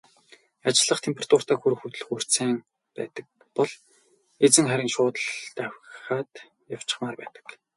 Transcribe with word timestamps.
Ажиллах 0.67 1.01
температуртаа 1.03 1.57
хүрэх 1.59 1.79
хөдөлгүүрт 1.81 2.29
сайн 2.35 2.57
байдаг 2.95 3.25
бол 3.57 3.71
эзэн 4.45 4.65
харин 4.69 4.89
шууд 4.95 5.15
л 5.23 5.27
давхиад 5.57 6.31
явчихмаар 6.75 7.15
байдаг. 7.21 7.45